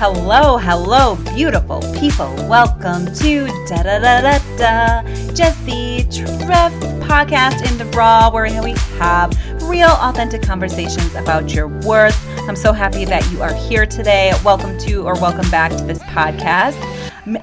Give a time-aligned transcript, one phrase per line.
[0.00, 2.34] Hello, hello, beautiful people.
[2.48, 5.02] Welcome to Da Da Da Da Da
[5.34, 9.30] Jessi Trif podcast in the raw, where we have
[9.68, 12.18] real, authentic conversations about your worth.
[12.48, 14.32] I'm so happy that you are here today.
[14.42, 16.78] Welcome to or welcome back to this podcast.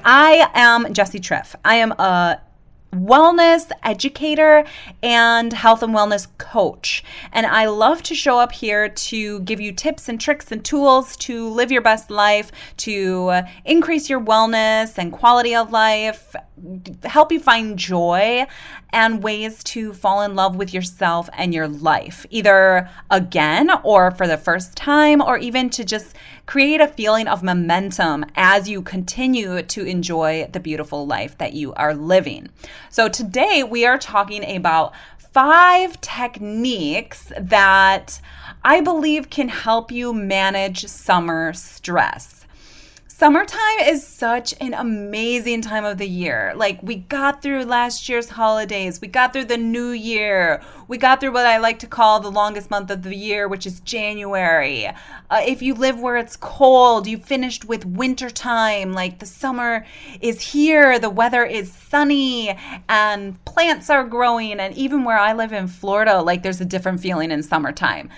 [0.04, 1.54] I am Jessi Trif.
[1.64, 2.40] I am a
[2.92, 4.64] wellness educator
[5.02, 7.04] and health and wellness coach.
[7.32, 11.16] And I love to show up here to give you tips and tricks and tools
[11.18, 16.34] to live your best life, to increase your wellness and quality of life,
[17.04, 18.46] help you find joy
[18.90, 24.26] and ways to fall in love with yourself and your life, either again or for
[24.26, 26.16] the first time, or even to just
[26.48, 31.74] create a feeling of momentum as you continue to enjoy the beautiful life that you
[31.74, 32.48] are living.
[32.88, 38.18] So, today we are talking about five techniques that
[38.64, 42.37] I believe can help you manage summer stress.
[43.18, 46.52] Summertime is such an amazing time of the year.
[46.54, 51.18] Like, we got through last year's holidays, we got through the new year, we got
[51.18, 54.86] through what I like to call the longest month of the year, which is January.
[54.86, 58.92] Uh, if you live where it's cold, you finished with winter time.
[58.92, 59.84] Like, the summer
[60.20, 62.56] is here, the weather is sunny,
[62.88, 64.60] and plants are growing.
[64.60, 68.10] And even where I live in Florida, like, there's a different feeling in summertime.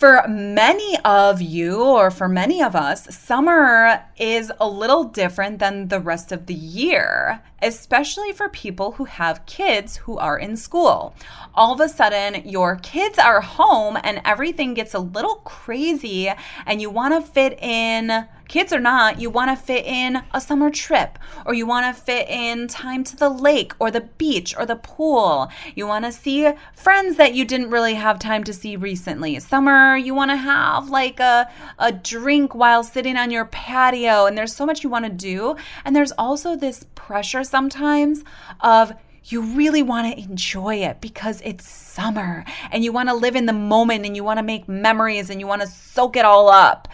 [0.00, 5.88] For many of you, or for many of us, summer is a little different than
[5.88, 11.14] the rest of the year, especially for people who have kids who are in school.
[11.54, 16.32] All of a sudden, your kids are home and everything gets a little crazy,
[16.66, 20.40] and you want to fit in kids or not, you want to fit in a
[20.40, 24.56] summer trip or you want to fit in time to the lake or the beach
[24.58, 25.48] or the pool.
[25.76, 29.38] You want to see friends that you didn't really have time to see recently.
[29.38, 34.36] Summer, you want to have like a, a drink while sitting on your patio, and
[34.36, 35.54] there's so much you want to do.
[35.84, 38.24] And there's also this pressure sometimes
[38.60, 38.92] of,
[39.24, 43.46] you really want to enjoy it because it's summer and you want to live in
[43.46, 46.48] the moment and you want to make memories and you want to soak it all
[46.48, 46.88] up.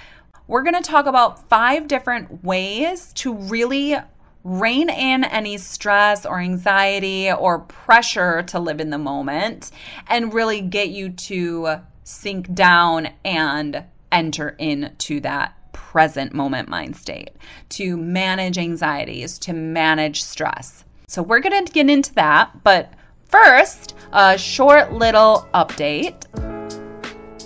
[0.48, 3.96] We're going to talk about five different ways to really
[4.44, 9.72] rein in any stress or anxiety or pressure to live in the moment
[10.06, 17.30] and really get you to sink down and enter into that present moment mind state,
[17.68, 20.84] to manage anxieties, to manage stress.
[21.06, 22.92] So, we're going to get into that, but
[23.28, 26.55] first, a short little update.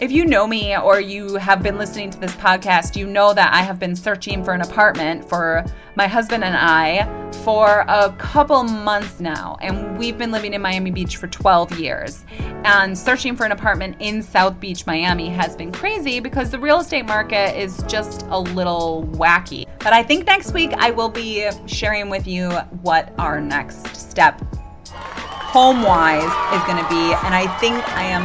[0.00, 3.52] If you know me or you have been listening to this podcast, you know that
[3.52, 5.62] I have been searching for an apartment for
[5.94, 7.06] my husband and I
[7.44, 9.58] for a couple months now.
[9.60, 12.24] And we've been living in Miami Beach for 12 years.
[12.64, 16.80] And searching for an apartment in South Beach, Miami has been crazy because the real
[16.80, 19.66] estate market is just a little wacky.
[19.80, 22.48] But I think next week I will be sharing with you
[22.80, 24.40] what our next step
[25.50, 26.22] home wise
[26.54, 27.12] is going to be.
[27.26, 28.22] And I think I am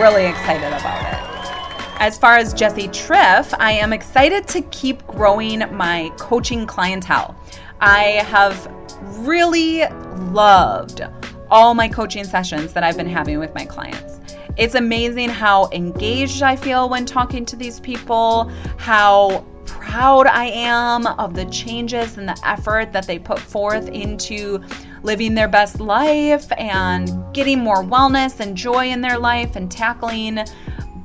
[0.00, 2.00] really excited about it.
[2.00, 7.36] As far as Jessi Trif, I am excited to keep growing my coaching clientele.
[7.80, 8.72] I have
[9.18, 9.84] really
[10.30, 11.02] loved
[11.50, 14.20] all my coaching sessions that I've been having with my clients.
[14.56, 21.06] It's amazing how engaged I feel when talking to these people, how proud I am
[21.06, 24.62] of the changes and the effort that they put forth into
[25.02, 30.40] living their best life and getting more wellness and joy in their life and tackling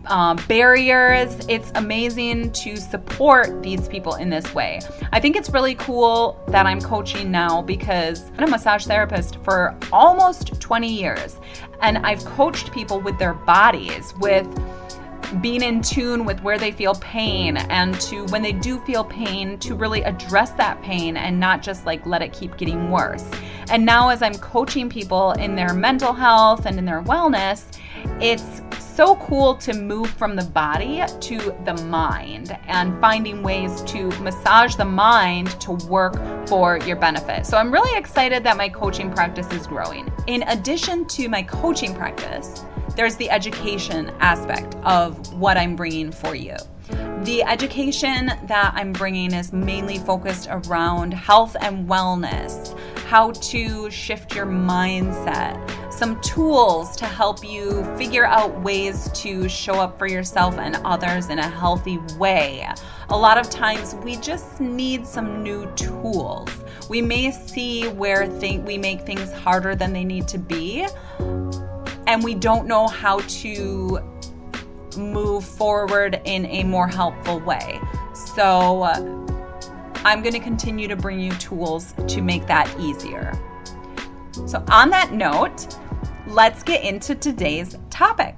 [0.07, 1.35] uh, barriers.
[1.47, 4.79] It's amazing to support these people in this way.
[5.11, 9.75] I think it's really cool that I'm coaching now because I'm a massage therapist for
[9.91, 11.37] almost 20 years
[11.81, 14.47] and I've coached people with their bodies, with
[15.41, 19.57] being in tune with where they feel pain and to when they do feel pain
[19.59, 23.29] to really address that pain and not just like let it keep getting worse.
[23.69, 27.65] And now as I'm coaching people in their mental health and in their wellness,
[28.21, 34.07] it's so cool to move from the body to the mind and finding ways to
[34.21, 36.15] massage the mind to work
[36.47, 37.45] for your benefit.
[37.45, 40.09] So I'm really excited that my coaching practice is growing.
[40.27, 42.63] In addition to my coaching practice,
[42.95, 46.55] there's the education aspect of what I'm bringing for you.
[47.23, 52.77] The education that I'm bringing is mainly focused around health and wellness,
[53.07, 55.59] how to shift your mindset,
[55.91, 61.29] some tools to help you figure out ways to show up for yourself and others
[61.29, 62.69] in a healthy way.
[63.09, 66.49] A lot of times we just need some new tools.
[66.89, 70.85] We may see where th- we make things harder than they need to be,
[72.07, 73.99] and we don't know how to
[74.97, 77.79] move forward in a more helpful way.
[78.13, 79.25] So uh,
[80.05, 83.33] I'm going to continue to bring you tools to make that easier.
[84.45, 85.75] So, on that note,
[86.27, 88.35] let's get into today's topic.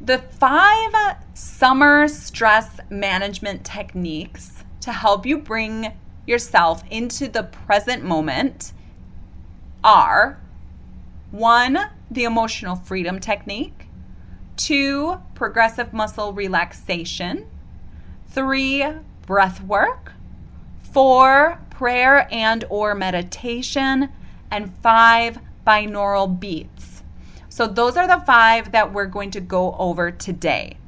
[0.00, 5.92] The five summer stress management techniques to help you bring
[6.26, 8.72] yourself into the present moment
[9.84, 10.40] are
[11.36, 11.78] one,
[12.10, 13.88] the emotional freedom technique,
[14.56, 17.46] two, progressive muscle relaxation,
[18.28, 18.84] three,
[19.26, 20.12] breath work,
[20.92, 24.08] four, prayer and or meditation,
[24.50, 27.02] and five, binaural beats.
[27.50, 30.78] So those are the five that we're going to go over today.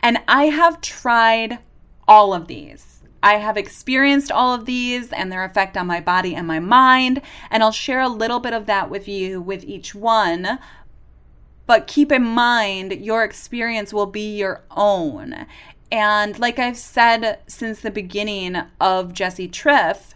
[0.00, 1.58] And I have tried
[2.08, 2.95] all of these.
[3.22, 7.22] I have experienced all of these and their effect on my body and my mind,
[7.50, 10.58] and I'll share a little bit of that with you with each one.
[11.66, 15.46] But keep in mind, your experience will be your own.
[15.90, 20.14] And like I've said since the beginning of Jessi Trif,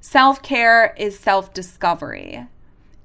[0.00, 2.46] self care is self discovery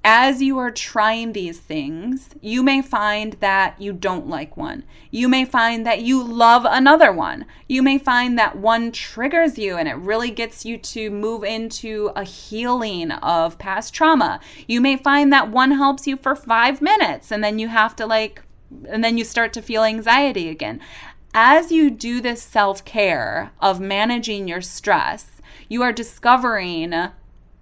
[0.07, 4.83] as you are trying these things, you may find that you don't like one.
[5.09, 7.47] You may find that you love another one.
[7.67, 12.11] You may find that one triggers you and it really gets you to move into
[12.15, 14.39] a healing of past trauma.
[14.67, 18.05] You may find that one helps you for five minutes and then you have to
[18.05, 18.43] like,
[18.87, 20.81] and then you start to feel anxiety again.
[21.33, 26.93] As you do this self care of managing your stress, you are discovering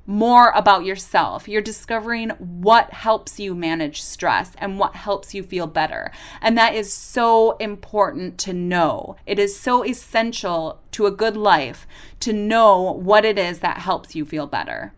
[0.06, 1.48] more about yourself.
[1.48, 6.12] You're discovering what helps you manage stress and what helps you feel better.
[6.42, 9.16] And that is so important to know.
[9.26, 11.88] It is so essential to a good life
[12.22, 14.94] to know what it is that helps you feel better.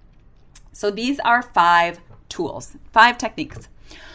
[0.72, 3.68] So these are five tools, five techniques.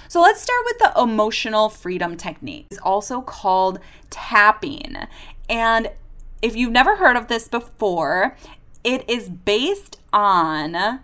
[0.09, 2.67] So let's start with the emotional freedom technique.
[2.73, 3.79] It's also called
[4.11, 4.97] tapping.
[5.49, 5.91] And
[6.43, 8.37] if you've never heard of this before,
[8.83, 11.01] it is based on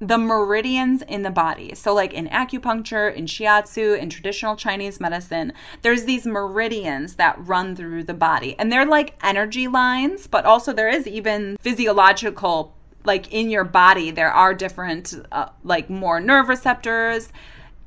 [0.00, 1.74] the meridians in the body.
[1.74, 5.52] So, like in acupuncture, in shiatsu, in traditional Chinese medicine,
[5.82, 8.54] there's these meridians that run through the body.
[8.58, 12.74] And they're like energy lines, but also there is even physiological,
[13.04, 17.32] like in your body, there are different, uh, like more nerve receptors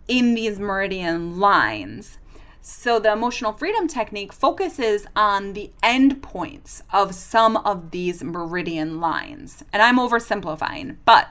[0.07, 2.17] in these meridian lines.
[2.63, 8.99] So, the emotional freedom technique focuses on the end points of some of these meridian
[8.99, 9.63] lines.
[9.73, 11.27] And I'm oversimplifying, but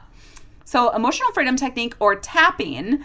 [0.64, 3.04] so emotional freedom technique or tapping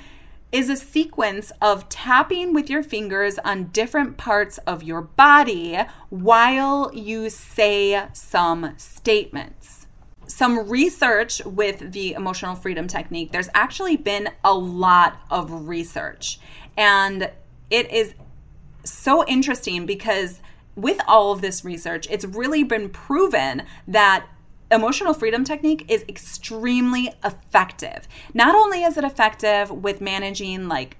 [0.51, 5.77] is a sequence of tapping with your fingers on different parts of your body
[6.09, 9.85] while you say some statements.
[10.27, 16.39] Some research with the emotional freedom technique, there's actually been a lot of research.
[16.77, 17.29] And
[17.69, 18.13] it is
[18.83, 20.39] so interesting because
[20.75, 24.25] with all of this research, it's really been proven that
[24.71, 28.07] emotional freedom technique is extremely effective.
[28.33, 30.97] Not only is it effective with managing like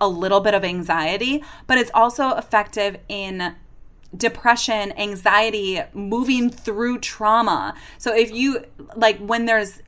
[0.00, 3.54] a little bit of anxiety, but it's also effective in
[4.16, 7.74] depression, anxiety, moving through trauma.
[7.98, 8.64] So if you
[8.96, 9.80] like when there's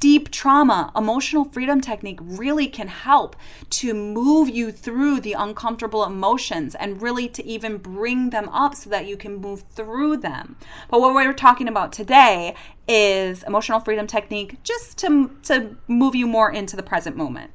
[0.00, 3.36] deep trauma, emotional freedom technique really can help
[3.70, 8.90] to move you through the uncomfortable emotions and really to even bring them up so
[8.90, 10.56] that you can move through them.
[10.90, 12.54] But what we're talking about today
[12.88, 17.50] is emotional freedom technique just to, to move you more into the present moment.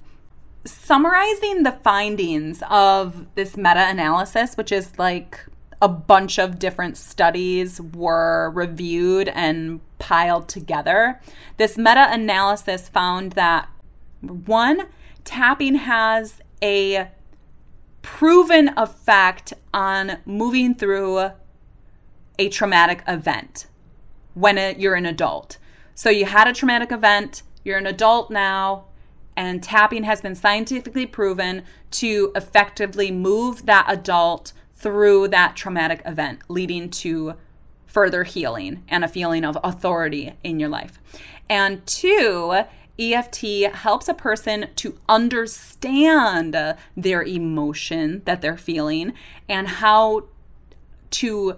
[0.65, 5.39] Summarizing the findings of this meta analysis, which is like
[5.81, 11.19] a bunch of different studies were reviewed and piled together.
[11.57, 13.67] This meta analysis found that
[14.21, 14.87] one,
[15.23, 17.07] tapping has a
[18.03, 21.31] proven effect on moving through
[22.37, 23.67] a traumatic event
[24.33, 25.57] when you're an adult.
[25.95, 28.85] So you had a traumatic event, you're an adult now,
[29.35, 36.39] and tapping has been scientifically proven to effectively move that adult through that traumatic event,
[36.47, 37.35] leading to
[37.85, 40.99] further healing and a feeling of authority in your life.
[41.49, 42.63] And two,
[42.97, 46.55] EFT helps a person to understand
[46.95, 49.13] their emotion that they're feeling
[49.49, 50.25] and how
[51.11, 51.57] to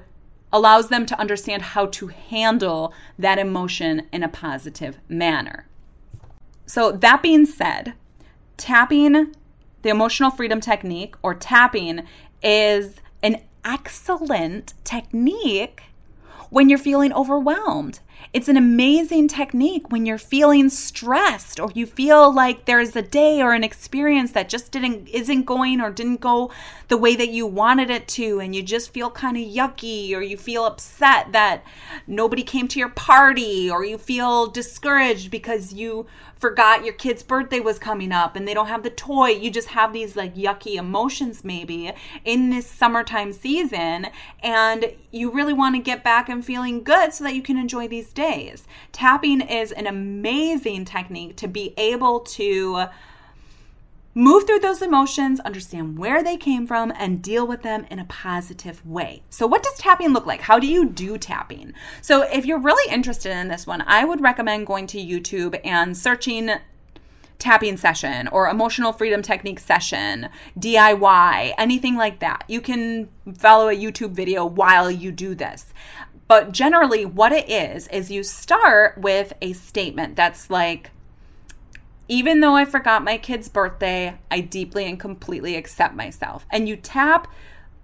[0.51, 5.67] allows them to understand how to handle that emotion in a positive manner.
[6.67, 7.93] So, that being said,
[8.55, 9.33] tapping,
[9.81, 12.03] the emotional freedom technique or tapping,
[12.43, 12.95] is
[13.65, 15.84] excellent technique
[16.50, 18.00] when you're feeling overwhelmed.
[18.32, 23.41] It's an amazing technique when you're feeling stressed or you feel like there's a day
[23.41, 26.51] or an experience that just didn't isn't going or didn't go
[26.88, 30.22] the way that you wanted it to and you just feel kind of yucky or
[30.22, 31.63] you feel upset that
[32.08, 36.05] nobody came to your party or you feel discouraged because you
[36.43, 39.29] forgot your kid's birthday was coming up and they don't have the toy.
[39.29, 41.93] You just have these like yucky emotions maybe
[42.25, 44.07] in this summertime season
[44.41, 47.88] and you really want to get back and feeling good so that you can enjoy
[47.88, 48.67] these days.
[48.91, 52.88] Tapping is an amazing technique to be able to
[54.15, 58.05] Move through those emotions, understand where they came from, and deal with them in a
[58.05, 59.24] positive way.
[59.32, 60.41] So, what does tapping look like?
[60.41, 61.74] How do you do tapping?
[62.01, 65.98] So, if you're really interested in this one, I would recommend going to YouTube and
[65.98, 66.51] searching
[67.39, 70.29] tapping session or emotional freedom technique session,
[70.60, 72.43] DIY, anything like that.
[72.48, 75.74] You can follow a YouTube video while you do this.
[76.27, 80.91] But generally, what it is, is you start with a statement that's like,
[82.07, 86.45] even though I forgot my kid's birthday, I deeply and completely accept myself.
[86.51, 87.27] And you tap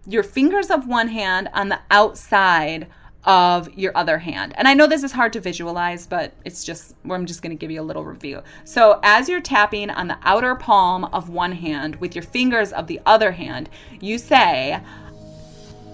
[0.06, 2.88] your fingers of one hand on the outside
[3.26, 4.54] of your other hand.
[4.58, 7.60] And I know this is hard to visualize, but it's just, I'm just going to
[7.60, 8.42] give you a little review.
[8.64, 12.88] So, as you're tapping on the outer palm of one hand with your fingers of
[12.88, 14.82] the other hand, you say,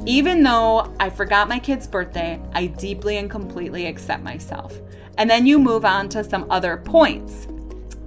[0.05, 4.77] even though I forgot my kid's birthday, I deeply and completely accept myself.
[5.17, 7.47] And then you move on to some other points.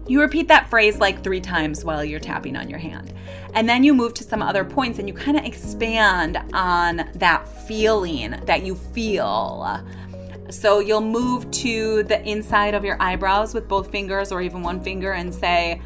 [0.08, 3.12] You repeat that phrase like three times while you're tapping on your hand.
[3.52, 7.46] And then you move to some other points and you kind of expand on that
[7.66, 9.84] feeling that you feel.
[10.50, 14.82] So you'll move to the inside of your eyebrows with both fingers or even one
[14.82, 15.82] finger and say,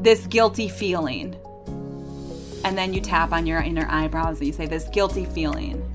[0.00, 1.36] This guilty feeling.
[2.64, 5.87] And then you tap on your inner eyebrows and you say, This guilty feeling.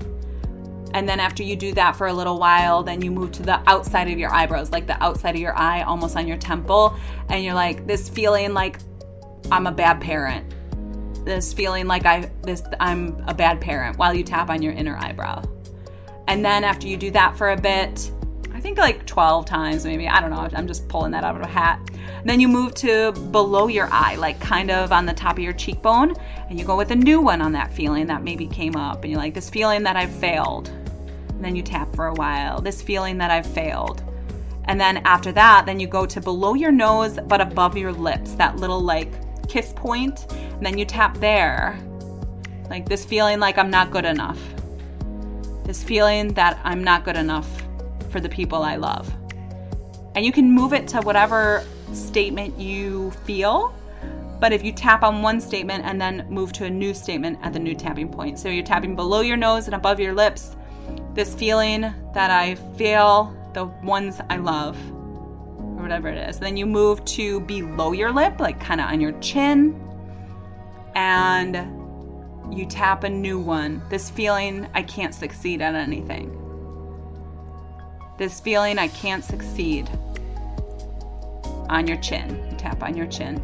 [0.94, 3.60] And then after you do that for a little while, then you move to the
[3.68, 6.96] outside of your eyebrows, like the outside of your eye, almost on your temple.
[7.28, 8.78] And you're like, this feeling like
[9.50, 10.54] I'm a bad parent.
[11.24, 14.96] This feeling like I this I'm a bad parent while you tap on your inner
[14.96, 15.42] eyebrow.
[16.28, 18.12] And then after you do that for a bit,
[18.52, 21.42] I think like 12 times maybe, I don't know, I'm just pulling that out of
[21.42, 21.80] a hat.
[22.20, 25.42] And then you move to below your eye, like kind of on the top of
[25.42, 26.14] your cheekbone,
[26.48, 29.02] and you go with a new one on that feeling that maybe came up.
[29.02, 30.70] And you're like, this feeling that I've failed
[31.34, 32.60] and then you tap for a while.
[32.60, 34.02] This feeling that I've failed.
[34.66, 38.32] And then after that, then you go to below your nose but above your lips,
[38.34, 39.12] that little like
[39.48, 41.78] kiss point, and then you tap there.
[42.70, 44.40] Like this feeling like I'm not good enough.
[45.64, 47.48] This feeling that I'm not good enough
[48.10, 49.12] for the people I love.
[50.14, 53.74] And you can move it to whatever statement you feel.
[54.40, 57.52] But if you tap on one statement and then move to a new statement at
[57.52, 58.38] the new tapping point.
[58.38, 60.56] So you're tapping below your nose and above your lips,
[61.14, 64.76] this feeling that I feel the ones I love,
[65.56, 66.38] or whatever it is.
[66.38, 69.80] Then you move to below your lip, like kind of on your chin,
[70.96, 71.56] and
[72.52, 73.80] you tap a new one.
[73.88, 76.40] This feeling I can't succeed at anything.
[78.18, 79.88] This feeling I can't succeed
[81.68, 82.56] on your chin.
[82.58, 83.42] Tap on your chin.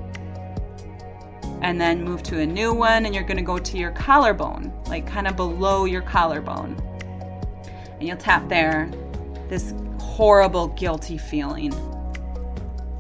[1.63, 5.07] And then move to a new one, and you're gonna go to your collarbone, like
[5.07, 6.81] kind of below your collarbone
[8.01, 8.91] and you'll tap there
[9.49, 11.73] this horrible guilty feeling.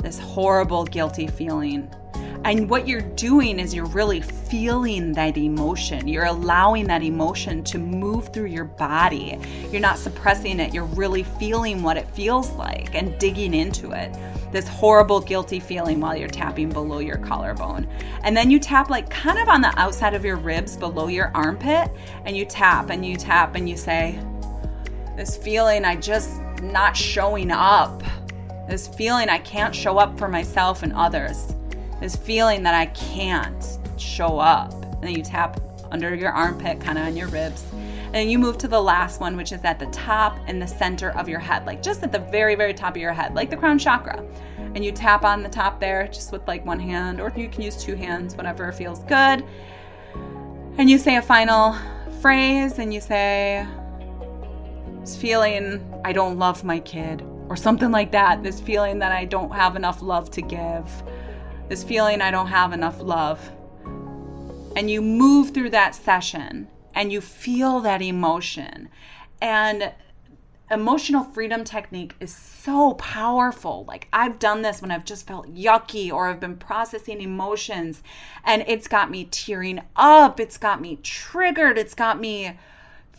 [0.03, 1.91] This horrible guilty feeling.
[2.45, 6.09] And what you're doing is you're really feeling that emotion.
[6.09, 9.39] You're allowing that emotion to move through your body.
[9.71, 10.73] You're not suppressing it.
[10.73, 14.17] You're really feeling what it feels like and digging into it.
[14.53, 17.87] This horrible, guilty feeling while you're tapping below your collarbone.
[18.23, 21.31] And then you tap like kind of on the outside of your ribs below your
[21.35, 21.91] armpit.
[22.25, 24.19] And you tap and you tap and you say,
[25.17, 28.03] this feeling I just not showing up.
[28.69, 31.55] This feeling I can't show up for myself and others.
[32.01, 34.73] This feeling that I can't show up.
[34.73, 37.65] And then you tap under your armpit, kind of on your ribs.
[37.73, 40.67] And then you move to the last one, which is at the top and the
[40.67, 43.51] center of your head, like just at the very, very top of your head, like
[43.51, 44.25] the crown chakra.
[44.75, 47.63] And you tap on the top there just with like one hand, or you can
[47.63, 49.45] use two hands, whatever feels good.
[50.79, 51.77] And you say a final
[52.21, 53.67] phrase and you say,
[55.01, 58.43] this feeling I don't love my kid, or something like that.
[58.43, 60.89] This feeling that I don't have enough love to give.
[61.69, 63.51] This feeling I don't have enough love.
[64.77, 68.89] And you move through that session and you feel that emotion.
[69.43, 69.93] And
[70.71, 73.85] emotional freedom technique is so powerful.
[73.89, 78.03] Like I've done this when I've just felt yucky or I've been processing emotions
[78.45, 82.57] and it's got me tearing up, it's got me triggered, it's got me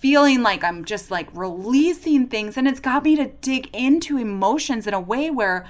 [0.01, 2.57] feeling like I'm just like releasing things.
[2.57, 5.65] And it's got me to dig into emotions in a way where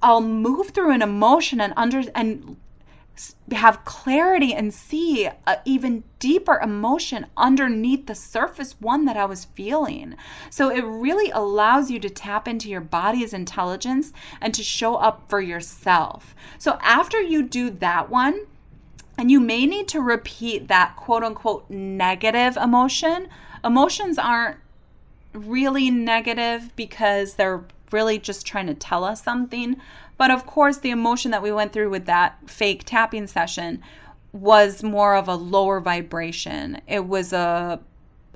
[0.00, 2.56] I'll move through an emotion and under and
[3.52, 9.44] have clarity and see an even deeper emotion underneath the surface one that I was
[9.44, 10.14] feeling.
[10.48, 15.28] So it really allows you to tap into your body's intelligence and to show up
[15.28, 16.34] for yourself.
[16.58, 18.46] So after you do that one,
[19.18, 23.28] and you may need to repeat that quote unquote negative emotion.
[23.64, 24.58] Emotions aren't
[25.32, 29.76] really negative because they're really just trying to tell us something.
[30.16, 33.82] But of course, the emotion that we went through with that fake tapping session
[34.32, 36.80] was more of a lower vibration.
[36.86, 37.80] It was a,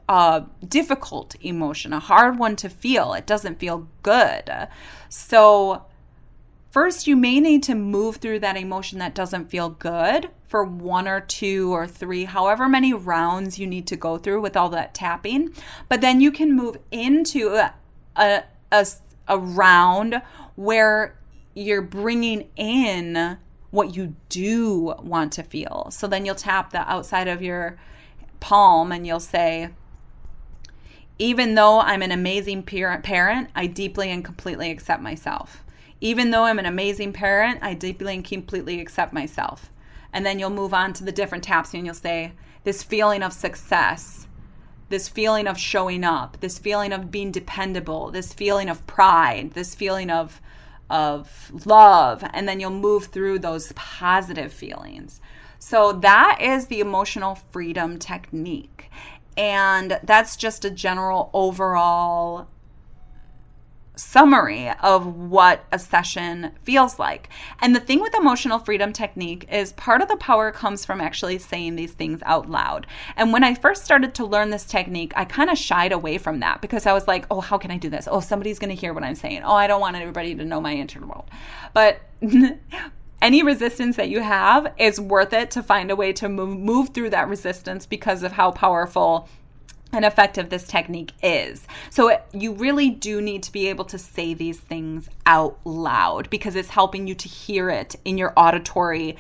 [0.09, 3.14] a difficult emotion, a hard one to feel.
[3.14, 4.50] It doesn't feel good.
[5.09, 5.85] So,
[6.71, 11.08] first, you may need to move through that emotion that doesn't feel good for one
[11.08, 14.94] or two or three, however many rounds you need to go through with all that
[14.94, 15.52] tapping.
[15.88, 17.74] But then you can move into a,
[18.16, 18.86] a,
[19.28, 20.22] a, round
[20.54, 21.18] where
[21.54, 23.38] you're bringing in
[23.70, 25.88] what you do want to feel.
[25.90, 27.78] So then you'll tap the outside of your
[28.40, 29.70] palm and you'll say,
[31.18, 35.64] even though I'm an amazing parent, I deeply and completely accept myself.
[36.00, 39.72] Even though I'm an amazing parent, I deeply and completely accept myself.
[40.16, 42.32] And then you'll move on to the different taps and you'll say,
[42.64, 44.26] this feeling of success,
[44.88, 49.75] this feeling of showing up, this feeling of being dependable, this feeling of pride, this
[49.75, 50.40] feeling of
[50.88, 55.20] of love, and then you'll move through those positive feelings.
[55.58, 58.90] So, that is the emotional freedom technique.
[59.37, 62.49] And that's just a general overall
[63.96, 67.30] summary of what a session feels like.
[67.60, 71.38] And the thing with emotional freedom technique is part of the power comes from actually
[71.38, 72.86] saying these things out loud.
[73.16, 76.40] And when I first started to learn this technique, I kind of shied away from
[76.40, 78.06] that because I was like, oh, how can I do this?
[78.10, 79.42] Oh, somebody's going to hear what I'm saying.
[79.42, 81.28] Oh, I don't want everybody to know my inner world.
[81.72, 82.00] But
[83.22, 86.90] any resistance that you have is worth it to find a way to move, move
[86.90, 89.28] through that resistance because of how powerful
[89.96, 91.66] and effective this technique is.
[91.90, 96.30] So it, you really do need to be able to say these things out loud
[96.30, 99.16] because it's helping you to hear it in your auditory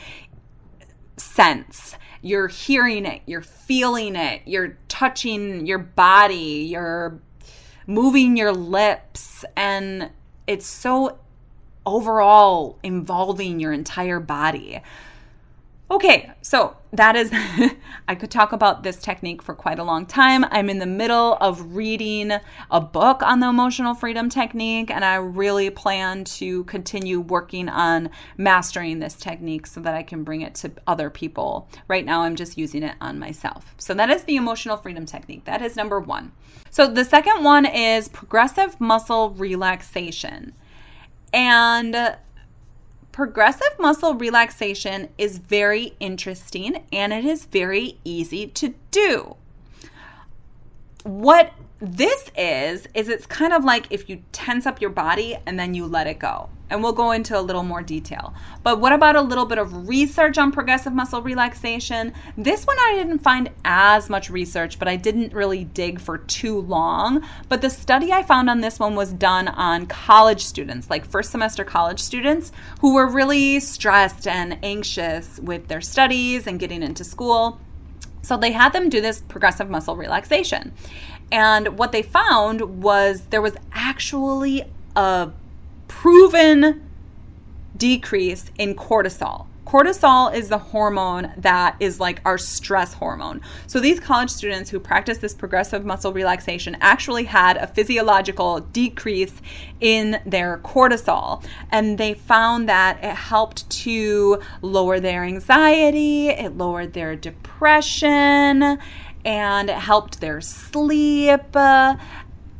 [1.16, 1.96] sense.
[2.20, 7.20] You're hearing it, you're feeling it, you're touching your body, you're
[7.86, 10.10] moving your lips and
[10.46, 11.18] it's so
[11.86, 14.82] overall involving your entire body.
[15.88, 17.30] Okay, so that is,
[18.08, 20.44] I could talk about this technique for quite a long time.
[20.50, 22.32] I'm in the middle of reading
[22.72, 28.10] a book on the emotional freedom technique, and I really plan to continue working on
[28.36, 31.68] mastering this technique so that I can bring it to other people.
[31.86, 33.72] Right now, I'm just using it on myself.
[33.78, 35.44] So, that is the emotional freedom technique.
[35.44, 36.32] That is number one.
[36.70, 40.52] So, the second one is progressive muscle relaxation.
[41.32, 42.16] And
[43.16, 49.36] Progressive muscle relaxation is very interesting and it is very easy to do.
[51.02, 55.58] What this is, is it's kind of like if you tense up your body and
[55.58, 56.48] then you let it go.
[56.68, 58.34] And we'll go into a little more detail.
[58.64, 62.12] But what about a little bit of research on progressive muscle relaxation?
[62.36, 66.62] This one I didn't find as much research, but I didn't really dig for too
[66.62, 67.24] long.
[67.48, 71.30] But the study I found on this one was done on college students, like first
[71.30, 77.04] semester college students, who were really stressed and anxious with their studies and getting into
[77.04, 77.60] school.
[78.22, 80.72] So they had them do this progressive muscle relaxation.
[81.32, 84.62] And what they found was there was actually
[84.94, 85.30] a
[85.88, 86.88] proven
[87.76, 89.46] decrease in cortisol.
[89.66, 93.40] Cortisol is the hormone that is like our stress hormone.
[93.66, 99.34] So these college students who practice this progressive muscle relaxation actually had a physiological decrease
[99.80, 101.44] in their cortisol.
[101.72, 108.78] And they found that it helped to lower their anxiety, it lowered their depression,
[109.26, 111.52] and it helped their sleep.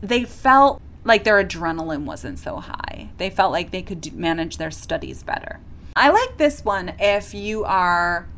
[0.03, 3.09] they felt like their adrenaline wasn't so high.
[3.17, 5.61] They felt like they could manage their studies better.
[5.95, 8.29] I like this one if you are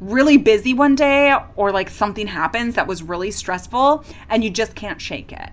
[0.00, 4.74] really busy one day or like something happens that was really stressful and you just
[4.76, 5.50] can't shake it.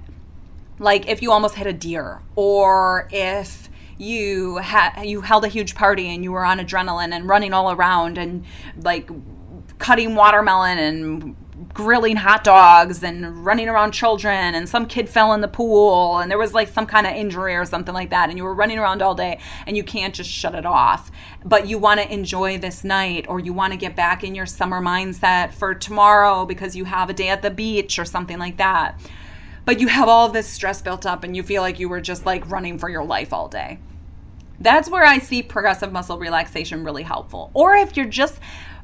[0.77, 5.75] Like if you almost hit a deer or if you had you held a huge
[5.75, 8.45] party and you were on adrenaline and running all around and
[8.77, 9.09] like
[9.79, 11.35] cutting watermelon and
[11.79, 16.29] grilling hot dogs and running around children and some kid fell in the pool and
[16.29, 18.77] there was like some kind of injury or something like that and you were running
[18.77, 21.09] around all day and you can't just shut it off.
[21.45, 24.45] But you want to enjoy this night or you want to get back in your
[24.45, 28.57] summer mindset for tomorrow because you have a day at the beach or something like
[28.57, 28.99] that.
[29.63, 32.25] But you have all this stress built up and you feel like you were just
[32.25, 33.79] like running for your life all day.
[34.59, 37.51] That's where I see progressive muscle relaxation really helpful.
[37.53, 38.37] Or if you're just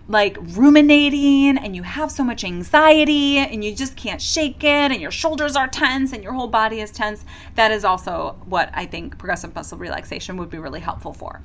[0.07, 5.01] like ruminating and you have so much anxiety and you just can't shake it and
[5.01, 8.85] your shoulders are tense and your whole body is tense, that is also what I
[8.85, 11.41] think progressive muscle relaxation would be really helpful for.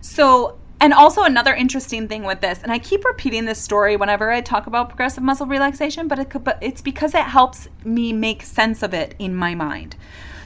[0.00, 4.30] So, and also another interesting thing with this, and I keep repeating this story whenever
[4.30, 8.12] I talk about progressive muscle relaxation, but, it could, but it's because it helps me
[8.12, 9.96] make sense of it in my mind.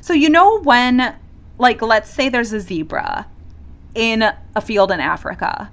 [0.03, 1.17] So, you know, when
[1.59, 3.27] like let's say there's a zebra
[3.95, 5.71] in a field in Africa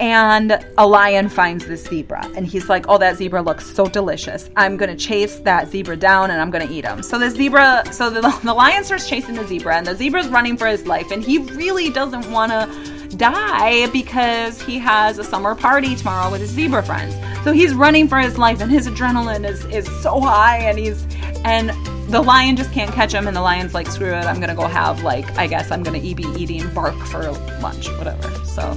[0.00, 2.26] and a lion finds this zebra.
[2.34, 4.50] And he's like oh that zebra looks so delicious.
[4.56, 8.10] I'm gonna chase that zebra down and i'm gonna eat him so the zebra so
[8.10, 11.10] the, the lion starts chasing the zebra and the zebra's running for his life.
[11.10, 16.40] And he really doesn't want to die because he has a summer party tomorrow with
[16.40, 17.14] his zebra friends.
[17.44, 21.04] So he's running for his life and his adrenaline is, is so high and he's
[21.44, 21.70] and
[22.10, 24.66] the lion just can't catch him and the lion's like screw it i'm gonna go
[24.66, 28.28] have like i guess i'm gonna be eating bark for lunch whatever.
[28.44, 28.72] So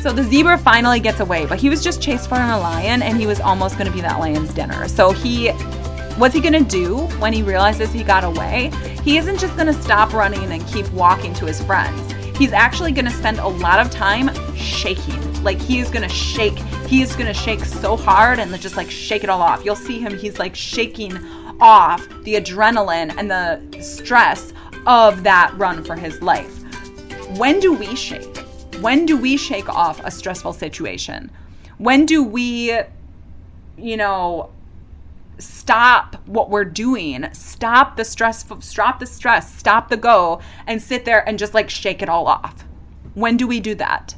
[0.00, 3.18] so the zebra finally gets away but he was just chased by a lion and
[3.18, 4.88] he was almost gonna be that lion's dinner.
[4.88, 5.50] So he
[6.16, 8.70] what's he gonna do when he realizes he got away?
[9.04, 12.12] He isn't just gonna stop running and keep walking to his friends.
[12.38, 15.42] He's actually gonna spend a lot of time shaking.
[15.44, 19.42] Like he's gonna shake he's gonna shake so hard and just like shake it all
[19.42, 19.64] off.
[19.64, 21.18] You'll see him he's like shaking
[21.60, 24.54] off the adrenaline and the stress
[24.86, 26.56] of that run for his life.
[27.36, 28.39] When do we shake?
[28.80, 31.30] When do we shake off a stressful situation?
[31.76, 32.78] When do we,
[33.76, 34.50] you know,
[35.38, 41.04] stop what we're doing, stop the stress, stop the stress, stop the go, and sit
[41.04, 42.64] there and just like shake it all off?
[43.14, 44.14] When do we do that?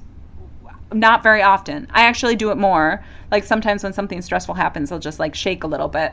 [0.93, 1.89] Not very often.
[1.91, 3.05] I actually do it more.
[3.33, 6.13] Like sometimes when something stressful happens, I'll just like shake a little bit.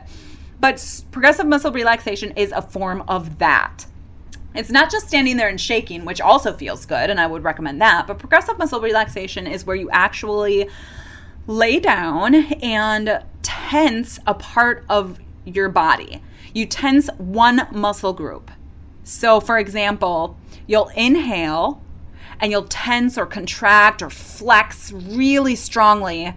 [0.58, 3.86] But progressive muscle relaxation is a form of that.
[4.54, 7.80] It's not just standing there and shaking, which also feels good, and I would recommend
[7.80, 8.06] that.
[8.06, 10.68] But progressive muscle relaxation is where you actually
[11.46, 16.22] lay down and tense a part of your body.
[16.52, 18.50] You tense one muscle group.
[19.04, 20.36] So, for example,
[20.66, 21.82] you'll inhale
[22.40, 26.34] and you'll tense or contract or flex really strongly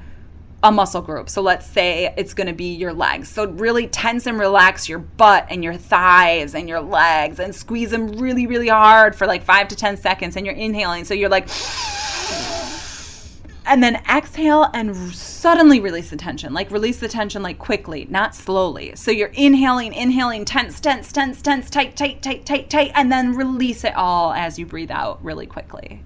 [0.64, 1.30] a muscle group.
[1.30, 3.28] So let's say it's going to be your legs.
[3.28, 7.92] So really tense and relax your butt and your thighs and your legs and squeeze
[7.92, 10.38] them really, really hard for like five to 10 seconds.
[10.38, 11.04] And you're inhaling.
[11.04, 11.50] So you're like,
[13.66, 16.54] and then exhale and suddenly release the tension.
[16.54, 18.96] Like release the tension like quickly, not slowly.
[18.96, 23.36] So you're inhaling, inhaling, tense, tense, tense, tense, tight, tight, tight, tight, tight, and then
[23.36, 26.02] release it all as you breathe out really quickly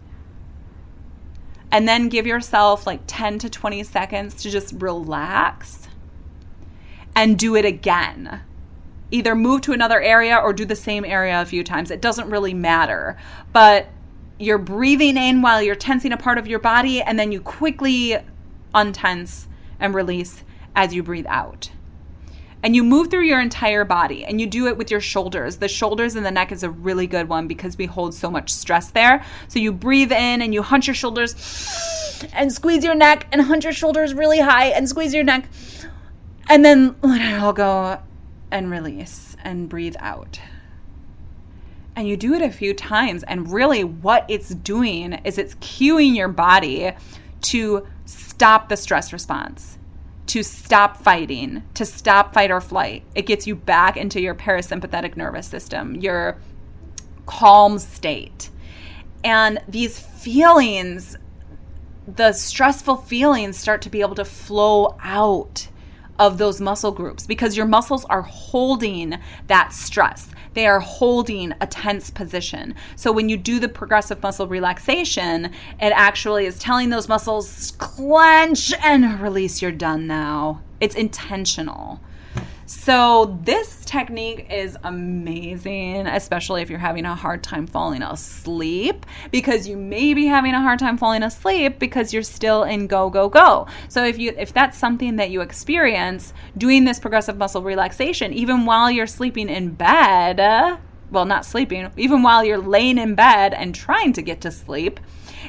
[1.78, 5.88] and then give yourself like 10 to 20 seconds to just relax
[7.16, 8.42] and do it again.
[9.12, 11.92] Either move to another area or do the same area a few times.
[11.92, 13.16] It doesn't really matter.
[13.54, 13.90] But
[14.40, 18.18] you're breathing in while you're tensing a part of your body, and then you quickly
[18.74, 19.46] untense
[19.80, 20.44] and release
[20.76, 21.70] as you breathe out
[22.68, 25.56] and you move through your entire body and you do it with your shoulders.
[25.56, 28.52] The shoulders and the neck is a really good one because we hold so much
[28.52, 29.24] stress there.
[29.48, 31.34] So you breathe in and you hunch your shoulders
[32.34, 35.48] and squeeze your neck and hunch your shoulders really high and squeeze your neck.
[36.50, 38.02] And then let it all go
[38.52, 40.42] and release and breathe out.
[41.96, 43.24] And you do it a few times.
[43.24, 46.92] And really, what it's doing is it's cueing your body
[47.44, 49.77] to stop the stress response
[50.28, 53.04] to stop fighting, to stop fight or flight.
[53.16, 56.38] It gets you back into your parasympathetic nervous system, your
[57.26, 58.50] calm state.
[59.24, 61.18] And these feelings,
[62.08, 65.70] the stressful feelings, start to be able to flow out
[66.20, 71.68] of those muscle groups because your muscles are holding that stress they are holding a
[71.68, 72.74] tense position.
[72.96, 78.74] So when you do the progressive muscle relaxation, it actually is telling those muscles clench
[78.84, 79.62] and release.
[79.62, 80.64] You're done now.
[80.80, 82.02] It's intentional.
[82.70, 89.70] So, this technique is amazing, especially if you're having a hard time falling asleep, because
[89.70, 93.30] you may be having a hard time falling asleep because you're still in go, go,
[93.30, 93.68] go.
[93.88, 98.66] So, if, you, if that's something that you experience, doing this progressive muscle relaxation, even
[98.66, 100.78] while you're sleeping in bed,
[101.10, 105.00] well, not sleeping, even while you're laying in bed and trying to get to sleep,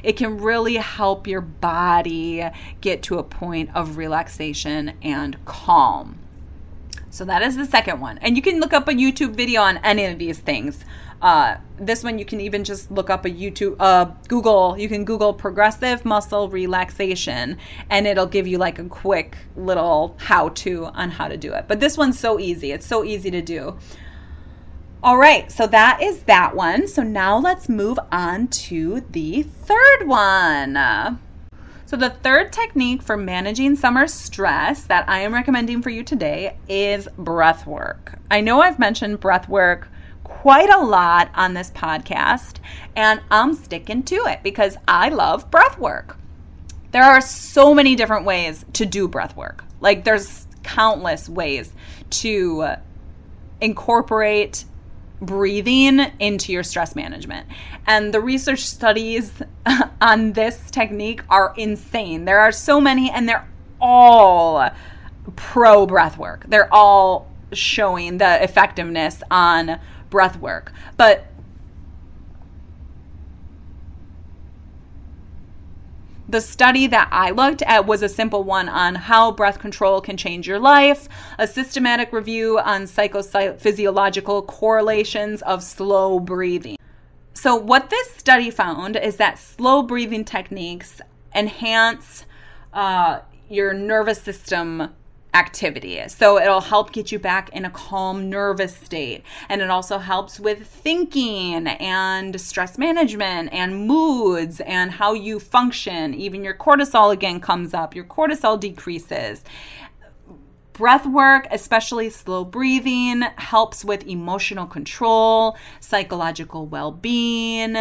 [0.04, 2.48] it can really help your body
[2.80, 6.20] get to a point of relaxation and calm.
[7.10, 8.18] So that is the second one.
[8.18, 10.84] And you can look up a YouTube video on any of these things.
[11.20, 14.78] Uh, this one you can even just look up a YouTube, uh, Google.
[14.78, 17.58] You can Google progressive muscle relaxation,
[17.90, 21.66] and it'll give you like a quick little how-to on how to do it.
[21.66, 22.72] But this one's so easy.
[22.72, 23.76] It's so easy to do.
[25.02, 26.86] All right, so that is that one.
[26.88, 31.18] So now let's move on to the third one.
[31.88, 36.58] So, the third technique for managing summer stress that I am recommending for you today
[36.68, 38.18] is breath work.
[38.30, 39.88] I know I've mentioned breath work
[40.22, 42.56] quite a lot on this podcast,
[42.94, 46.18] and I'm sticking to it because I love breath work.
[46.92, 49.64] There are so many different ways to do breath work.
[49.80, 51.72] Like, there's countless ways
[52.10, 52.74] to
[53.62, 54.66] incorporate
[55.20, 57.46] breathing into your stress management.
[57.86, 59.32] And the research studies
[60.00, 62.24] on this technique are insane.
[62.24, 63.48] There are so many, and they're
[63.80, 64.70] all
[65.36, 66.44] pro breath work.
[66.48, 69.78] They're all showing the effectiveness on
[70.10, 70.72] breath work.
[70.96, 71.26] But
[76.28, 80.16] the study that I looked at was a simple one on how breath control can
[80.16, 86.76] change your life, a systematic review on psychophysiological correlations of slow breathing.
[87.32, 91.00] So, what this study found is that slow breathing techniques
[91.34, 92.26] enhance
[92.74, 94.94] uh, your nervous system
[95.38, 96.02] activity.
[96.08, 99.22] So it'll help get you back in a calm nervous state.
[99.48, 106.12] And it also helps with thinking and stress management and moods and how you function.
[106.14, 109.44] Even your cortisol again comes up, your cortisol decreases.
[110.78, 117.74] Breath work, especially slow breathing, helps with emotional control, psychological well being.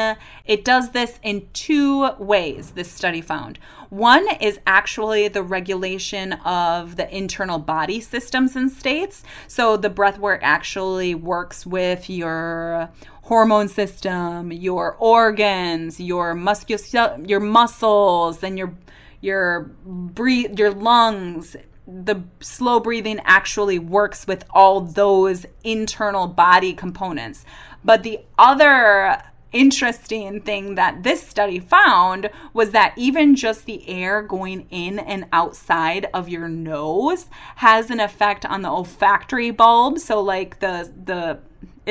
[0.46, 3.60] It does this in two ways, this study found.
[3.92, 9.22] One is actually the regulation of the internal body systems and states.
[9.48, 12.90] So the breath work actually works with your
[13.22, 18.74] hormone system, your organs, your your muscles, and your
[19.22, 21.56] your breathe your lungs
[21.88, 27.46] the slow breathing actually works with all those internal body components.
[27.84, 29.24] But the other
[29.54, 35.26] interesting thing that this study found was that even just the air going in and
[35.32, 40.00] outside of your nose has an effect on the olfactory bulb.
[40.00, 41.40] So, like the, the,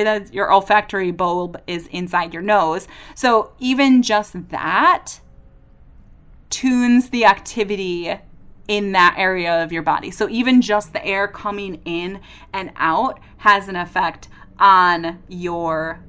[0.05, 2.87] has, your olfactory bulb is inside your nose.
[3.15, 5.21] So, even just that
[6.51, 8.15] tunes the activity
[8.69, 10.11] in that area of your body.
[10.11, 12.21] So even just the air coming in
[12.53, 16.01] and out has an effect on your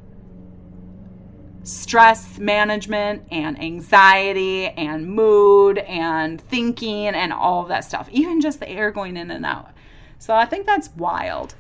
[1.64, 8.08] stress management and anxiety and mood and thinking and all of that stuff.
[8.12, 9.72] Even just the air going in and out.
[10.18, 11.56] So I think that's wild.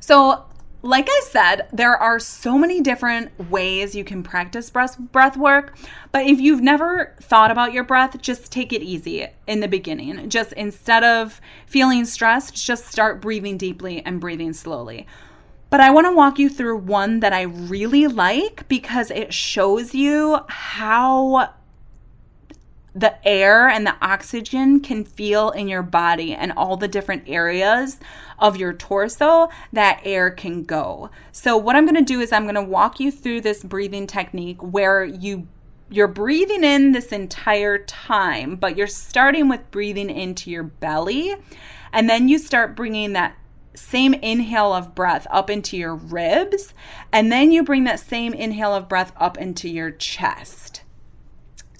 [0.00, 0.44] So
[0.88, 5.76] like I said, there are so many different ways you can practice breath, breath work.
[6.12, 10.30] But if you've never thought about your breath, just take it easy in the beginning.
[10.30, 15.06] Just instead of feeling stressed, just start breathing deeply and breathing slowly.
[15.68, 19.94] But I want to walk you through one that I really like because it shows
[19.94, 21.52] you how
[22.98, 27.98] the air and the oxygen can feel in your body and all the different areas
[28.38, 31.10] of your torso that air can go.
[31.30, 34.06] So what I'm going to do is I'm going to walk you through this breathing
[34.06, 35.46] technique where you
[35.90, 41.34] you're breathing in this entire time, but you're starting with breathing into your belly
[41.94, 43.34] and then you start bringing that
[43.74, 46.74] same inhale of breath up into your ribs
[47.10, 50.77] and then you bring that same inhale of breath up into your chest.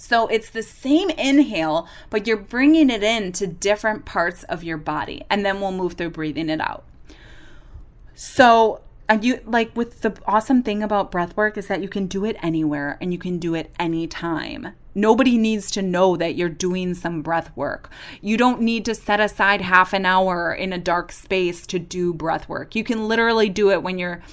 [0.09, 4.77] So it's the same inhale, but you're bringing it in to different parts of your
[4.77, 5.23] body.
[5.29, 6.83] And then we'll move through breathing it out.
[8.15, 12.07] So, and you like with the awesome thing about breath work is that you can
[12.07, 14.73] do it anywhere and you can do it anytime.
[14.95, 17.91] Nobody needs to know that you're doing some breath work.
[18.19, 22.15] You don't need to set aside half an hour in a dark space to do
[22.15, 22.75] breath work.
[22.75, 24.23] You can literally do it when you're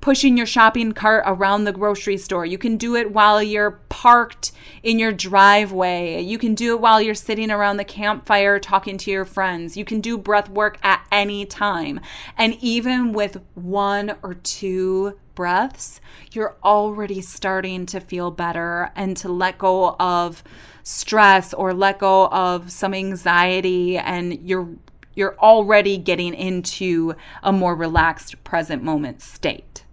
[0.00, 2.46] pushing your shopping cart around the grocery store.
[2.46, 6.20] You can do it while you're parked in your driveway.
[6.22, 9.76] You can do it while you're sitting around the campfire talking to your friends.
[9.76, 12.00] You can do breath work at any time.
[12.36, 16.00] And even with one or two breaths,
[16.32, 20.42] you're already starting to feel better and to let go of
[20.84, 24.68] stress or let go of some anxiety and you're
[25.14, 29.84] you're already getting into a more relaxed present moment state.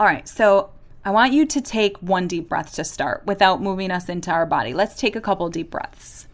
[0.00, 0.70] All right, so
[1.04, 4.46] I want you to take one deep breath to start without moving us into our
[4.46, 4.72] body.
[4.72, 6.26] Let's take a couple deep breaths.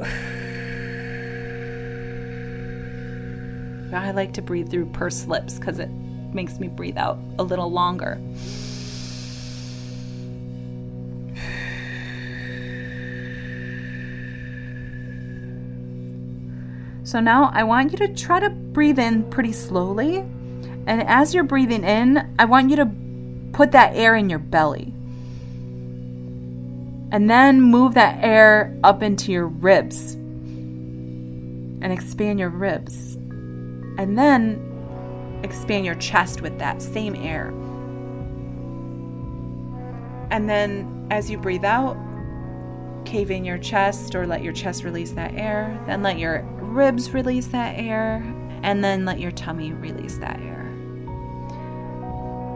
[3.92, 5.90] I like to breathe through pursed lips because it
[6.34, 8.20] makes me breathe out a little longer.
[17.02, 20.22] So now I want you to try to breathe in pretty slowly.
[20.90, 22.90] And as you're breathing in, I want you to
[23.52, 24.92] put that air in your belly.
[27.12, 33.14] And then move that air up into your ribs and expand your ribs.
[33.14, 37.50] And then expand your chest with that same air.
[40.32, 41.96] And then as you breathe out,
[43.04, 45.80] cave in your chest or let your chest release that air.
[45.86, 48.24] Then let your ribs release that air.
[48.64, 50.59] And then let your tummy release that air.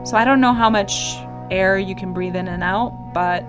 [0.05, 1.17] So I don't know how much
[1.51, 3.43] air you can breathe in and out, but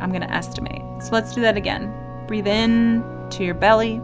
[0.00, 0.82] I'm going to estimate.
[1.02, 1.92] So let's do that again.
[2.26, 4.00] Breathe in to your belly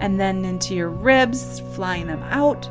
[0.00, 2.66] and then into your ribs, flying them out.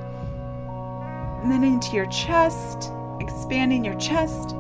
[1.42, 2.92] And then into your chest,
[3.22, 4.54] expanding your chest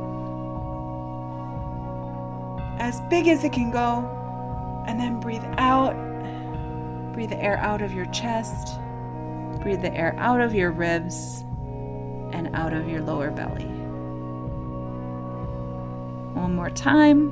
[2.80, 4.84] as big as it can go.
[4.88, 5.94] And then breathe out.
[7.14, 8.80] Breathe the air out of your chest.
[9.62, 11.44] Breathe the air out of your ribs
[12.34, 13.63] and out of your lower belly.
[16.34, 17.32] One more time.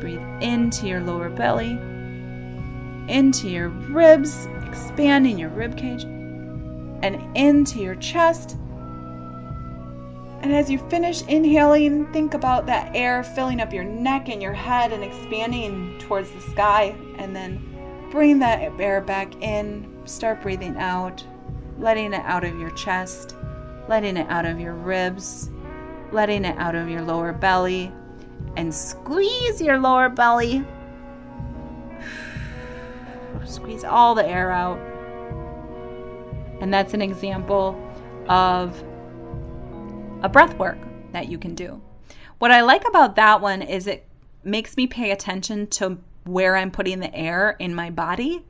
[0.00, 1.72] Breathe into your lower belly,
[3.12, 8.56] into your ribs, expanding your rib cage, and into your chest.
[10.40, 14.52] And as you finish inhaling, think about that air filling up your neck and your
[14.52, 16.94] head and expanding towards the sky.
[17.16, 17.60] And then
[18.12, 20.00] bring that air back in.
[20.04, 21.24] Start breathing out,
[21.78, 23.34] letting it out of your chest,
[23.88, 25.50] letting it out of your ribs,
[26.12, 27.92] letting it out of your lower belly,
[28.56, 30.64] and squeeze your lower belly.
[33.44, 34.78] Squeeze all the air out.
[36.60, 37.80] And that's an example
[38.28, 38.82] of
[40.22, 40.78] a breath work
[41.12, 41.80] that you can do.
[42.38, 44.06] What I like about that one is it
[44.44, 48.44] makes me pay attention to where I'm putting the air in my body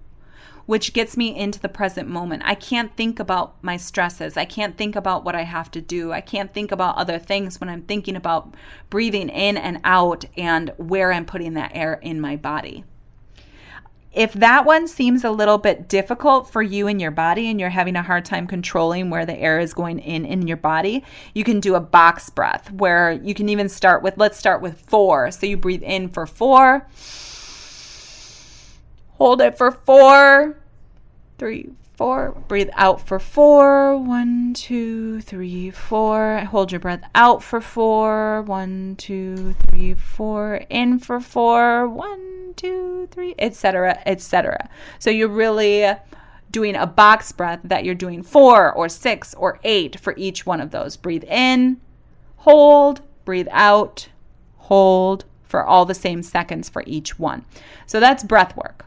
[0.69, 2.43] which gets me into the present moment.
[2.45, 4.37] I can't think about my stresses.
[4.37, 6.13] I can't think about what I have to do.
[6.13, 8.55] I can't think about other things when I'm thinking about
[8.91, 12.85] breathing in and out and where I'm putting that air in my body.
[14.13, 17.71] If that one seems a little bit difficult for you in your body and you're
[17.71, 21.03] having a hard time controlling where the air is going in in your body,
[21.33, 24.79] you can do a box breath where you can even start with, let's start with
[24.79, 25.31] four.
[25.31, 26.87] So you breathe in for four
[29.19, 30.58] Hold it for four,
[31.39, 32.33] three, four.
[32.49, 33.97] Breathe out for four.
[33.97, 36.41] One, two, three, four.
[36.51, 38.43] Hold your breath out for four.
[38.43, 40.63] One, two, three, four.
[40.69, 41.89] In for four.
[41.89, 44.69] One, two, three, etc., etc.
[44.99, 45.91] So you're really
[46.51, 50.61] doing a box breath that you're doing four or six or eight for each one
[50.61, 50.97] of those.
[50.97, 51.81] Breathe in,
[52.39, 54.09] hold, breathe out,
[54.57, 57.45] hold for all the same seconds for each one.
[57.87, 58.85] So that's breath work.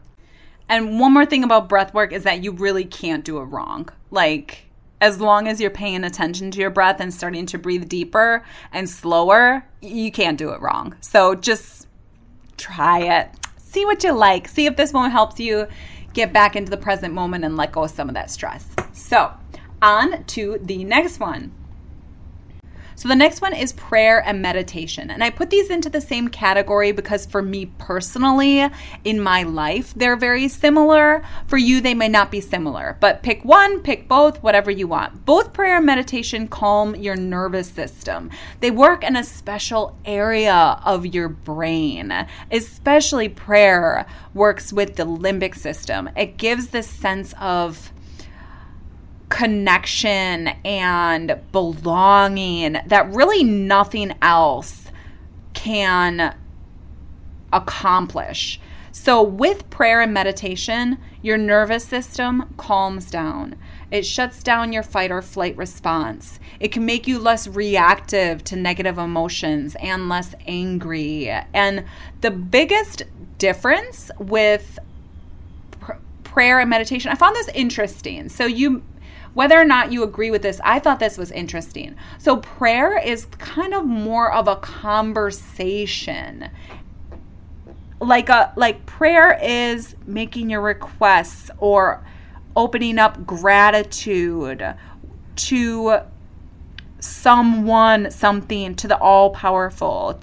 [0.68, 3.88] And one more thing about breath work is that you really can't do it wrong.
[4.10, 4.66] Like,
[5.00, 8.88] as long as you're paying attention to your breath and starting to breathe deeper and
[8.88, 10.94] slower, you can't do it wrong.
[11.00, 11.88] So just
[12.56, 13.30] try it.
[13.58, 14.46] See what you like.
[14.46, 15.66] See if this one helps you
[16.12, 18.66] get back into the present moment and let go of some of that stress.
[18.92, 19.32] So,
[19.80, 21.52] on to the next one.
[23.02, 25.10] So the next one is prayer and meditation.
[25.10, 28.64] And I put these into the same category because for me personally,
[29.02, 31.24] in my life, they're very similar.
[31.48, 35.24] For you, they may not be similar, but pick one, pick both, whatever you want.
[35.24, 38.30] Both prayer and meditation calm your nervous system.
[38.60, 42.14] They work in a special area of your brain,
[42.52, 46.08] especially prayer works with the limbic system.
[46.16, 47.91] It gives this sense of
[49.32, 54.88] connection and belonging that really nothing else
[55.54, 56.36] can
[57.50, 58.60] accomplish.
[58.92, 63.56] So, with prayer and meditation, your nervous system calms down.
[63.90, 66.38] It shuts down your fight or flight response.
[66.60, 71.30] It can make you less reactive to negative emotions and less angry.
[71.54, 71.86] And
[72.20, 73.04] the biggest
[73.38, 74.78] difference with
[75.80, 75.92] pr-
[76.22, 78.28] prayer and meditation, I found this interesting.
[78.28, 78.82] So, you
[79.34, 81.96] whether or not you agree with this, I thought this was interesting.
[82.18, 86.50] So, prayer is kind of more of a conversation
[88.02, 92.04] like a like prayer is making your requests or
[92.56, 94.74] opening up gratitude
[95.36, 96.00] to
[96.98, 100.18] someone something to the all powerful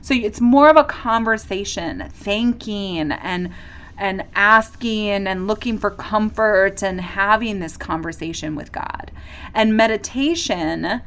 [0.00, 3.50] so it's more of a conversation thanking and
[3.96, 9.10] and asking and looking for comfort and having this conversation with God.
[9.54, 11.00] And meditation,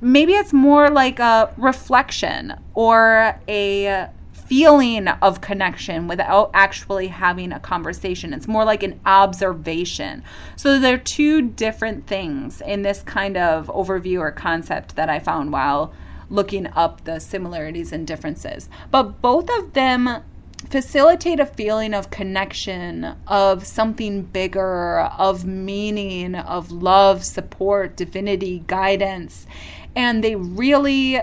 [0.00, 7.60] maybe it's more like a reflection or a feeling of connection without actually having a
[7.60, 8.34] conversation.
[8.34, 10.22] It's more like an observation.
[10.56, 15.18] So there are two different things in this kind of overview or concept that I
[15.18, 15.94] found while
[16.28, 18.68] looking up the similarities and differences.
[18.90, 20.22] But both of them
[20.68, 29.46] facilitate a feeling of connection, of something bigger, of meaning, of love, support, divinity, guidance.
[29.94, 31.20] And they really,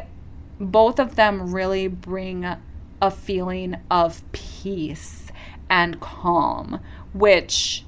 [0.59, 2.45] both of them really bring
[3.01, 5.27] a feeling of peace
[5.69, 6.79] and calm,
[7.13, 7.83] which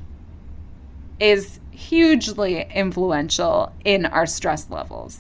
[1.20, 5.20] is hugely influential in our stress levels.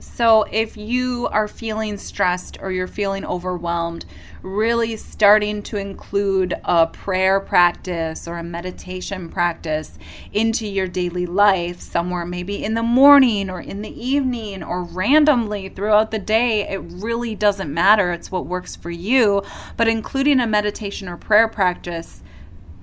[0.00, 4.04] So, if you are feeling stressed or you're feeling overwhelmed,
[4.42, 9.98] really starting to include a prayer practice or a meditation practice
[10.32, 15.68] into your daily life, somewhere maybe in the morning or in the evening or randomly
[15.68, 18.12] throughout the day, it really doesn't matter.
[18.12, 19.42] It's what works for you.
[19.76, 22.22] But including a meditation or prayer practice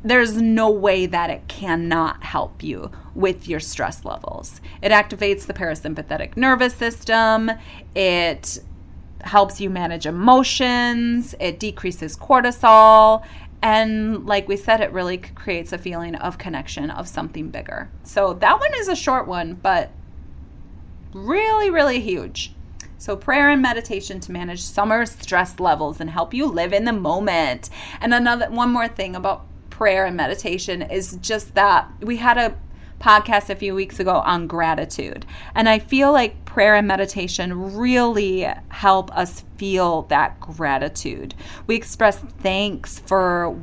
[0.06, 4.62] there's no way that it cannot help you with your stress levels.
[4.84, 7.50] It activates the parasympathetic nervous system.
[7.96, 8.60] It
[9.22, 11.34] helps you manage emotions.
[11.40, 13.26] It decreases cortisol.
[13.64, 17.90] And like we said, it really creates a feeling of connection of something bigger.
[18.04, 19.90] So that one is a short one, but
[21.14, 22.54] really, really huge.
[22.98, 26.94] So, prayer and meditation to manage summer stress levels and help you live in the
[26.94, 27.70] moment.
[28.00, 29.46] And another one more thing about
[29.76, 32.56] prayer and meditation is just that we had a
[33.02, 35.26] podcast a few weeks ago on gratitude.
[35.54, 41.34] And I feel like prayer and meditation really help us feel that gratitude.
[41.68, 43.58] We express thanks for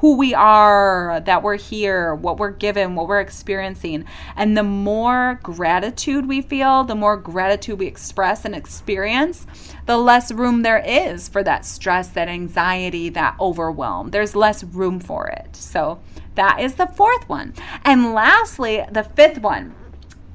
[0.00, 4.04] who we are, that we're here, what we're given, what we're experiencing.
[4.36, 9.46] And the more gratitude we feel, the more gratitude we express and experience,
[9.86, 14.10] the less room there is for that stress, that anxiety, that overwhelm.
[14.10, 15.54] There's less room for it.
[15.56, 16.00] So
[16.34, 17.54] that is the fourth one.
[17.84, 19.74] And lastly, the fifth one.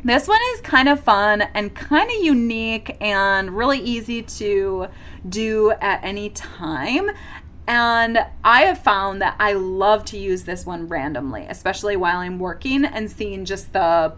[0.07, 4.87] This one is kind of fun and kind of unique and really easy to
[5.27, 7.11] do at any time.
[7.67, 12.39] And I have found that I love to use this one randomly, especially while I'm
[12.39, 14.13] working and seeing just the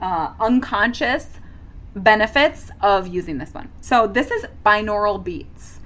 [0.00, 1.26] uh, unconscious
[1.96, 3.72] benefits of using this one.
[3.80, 5.80] So, this is binaural beats.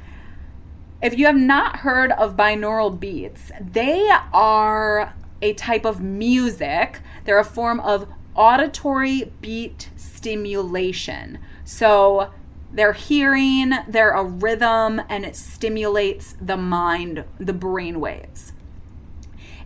[1.01, 7.39] If you have not heard of binaural beats, they are a type of music, they're
[7.39, 8.09] a form of
[8.39, 11.39] auditory beat stimulation.
[11.65, 12.31] So,
[12.73, 18.53] they're hearing, they're a rhythm, and it stimulates the mind, the brain waves.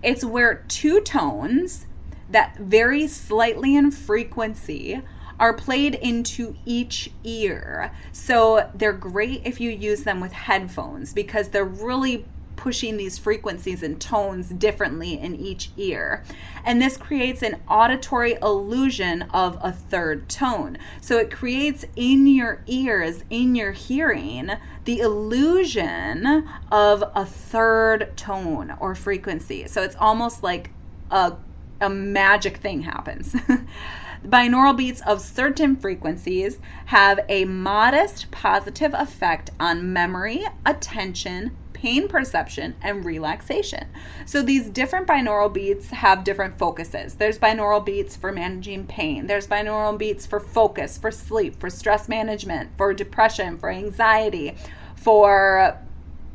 [0.02, 1.86] It's where two tones
[2.30, 5.02] that vary slightly in frequency
[5.38, 7.92] are played into each ear.
[8.12, 12.24] So they're great if you use them with headphones because they're really
[12.56, 16.22] pushing these frequencies and tones differently in each ear.
[16.64, 20.78] And this creates an auditory illusion of a third tone.
[21.00, 24.50] So it creates in your ears, in your hearing,
[24.84, 29.66] the illusion of a third tone or frequency.
[29.68, 30.70] So it's almost like
[31.10, 31.34] a,
[31.80, 33.34] a magic thing happens.
[34.26, 42.76] Binaural beats of certain frequencies have a modest positive effect on memory, attention, pain perception,
[42.82, 43.88] and relaxation.
[44.24, 47.16] So these different binaural beats have different focuses.
[47.16, 52.08] There's binaural beats for managing pain, there's binaural beats for focus, for sleep, for stress
[52.08, 54.54] management, for depression, for anxiety,
[54.94, 55.76] for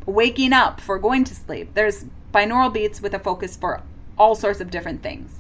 [0.06, 1.74] waking up, for going to sleep.
[1.74, 3.82] There's binaural beats with a focus for
[4.18, 5.40] all sorts of different things.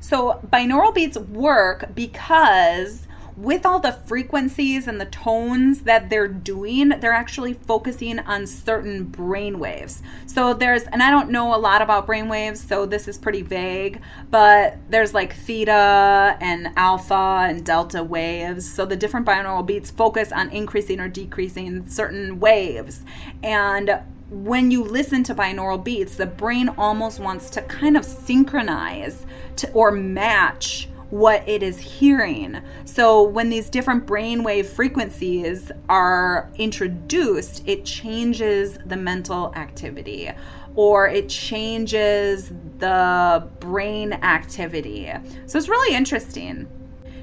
[0.00, 3.07] So binaural beats work because
[3.38, 9.04] with all the frequencies and the tones that they're doing, they're actually focusing on certain
[9.04, 10.02] brain waves.
[10.26, 13.42] So there's, and I don't know a lot about brain waves, so this is pretty
[13.42, 18.68] vague, but there's like theta and alpha and delta waves.
[18.68, 23.02] So the different binaural beats focus on increasing or decreasing certain waves.
[23.44, 29.24] And when you listen to binaural beats, the brain almost wants to kind of synchronize
[29.56, 32.60] to, or match what it is hearing.
[32.84, 40.30] So when these different brainwave frequencies are introduced, it changes the mental activity
[40.74, 45.10] or it changes the brain activity.
[45.46, 46.68] So it's really interesting.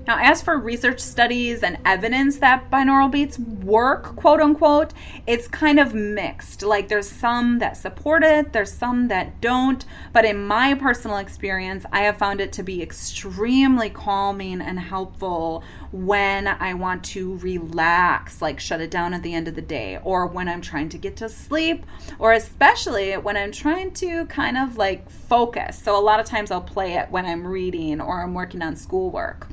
[0.08, 4.93] Now, as for research studies and evidence that binaural beats work, quote unquote,
[5.26, 6.62] it's kind of mixed.
[6.62, 9.84] Like there's some that support it, there's some that don't.
[10.14, 15.64] But in my personal experience, I have found it to be extremely calming and helpful
[15.91, 19.97] when I want to relax, like shut it down at the end of the day,
[20.03, 21.84] or when I'm trying to get to sleep,
[22.20, 25.82] or especially when I'm trying to kind of like focus.
[25.82, 28.76] So, a lot of times I'll play it when I'm reading or I'm working on
[28.76, 29.47] schoolwork.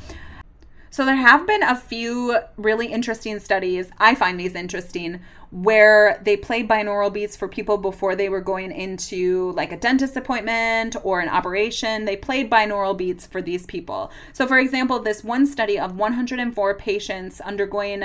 [0.93, 3.89] So, there have been a few really interesting studies.
[3.97, 5.21] I find these interesting
[5.51, 10.19] where they played binaural beats for people before they were going into like a dentist
[10.19, 12.05] appointment or an operation.
[12.05, 14.11] They played binaural beats for these people.
[14.35, 18.05] So, for example, this one study of 104 patients undergoing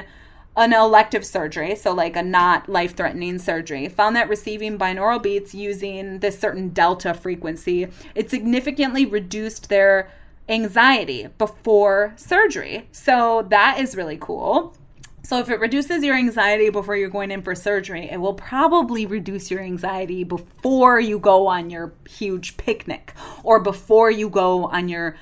[0.55, 5.53] an elective surgery, so like a not life threatening surgery, found that receiving binaural beats
[5.53, 10.09] using this certain delta frequency, it significantly reduced their
[10.49, 12.87] anxiety before surgery.
[12.91, 14.75] So that is really cool.
[15.23, 19.05] So, if it reduces your anxiety before you're going in for surgery, it will probably
[19.05, 24.87] reduce your anxiety before you go on your huge picnic or before you go on
[24.87, 25.17] your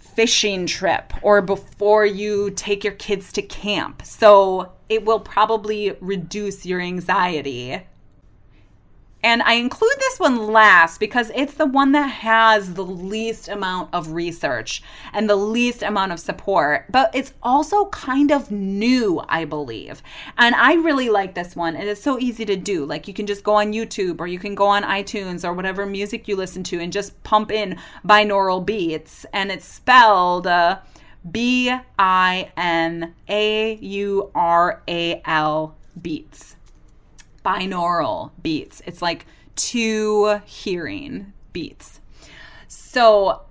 [0.00, 4.02] fishing trip or before you take your kids to camp.
[4.04, 7.82] So, it will probably reduce your anxiety
[9.22, 13.90] and I include this one last because it's the one that has the least amount
[13.92, 19.44] of research and the least amount of support, but it's also kind of new, I
[19.44, 20.02] believe.
[20.38, 21.76] And I really like this one.
[21.76, 22.86] It is so easy to do.
[22.86, 25.84] Like you can just go on YouTube or you can go on iTunes or whatever
[25.84, 29.26] music you listen to and just pump in binaural beats.
[29.34, 30.78] And it's spelled uh,
[31.30, 36.56] B I N A U R A L beats
[37.44, 38.82] binaural beats.
[38.86, 39.26] It's like
[39.56, 42.00] two hearing beats.
[42.68, 43.42] So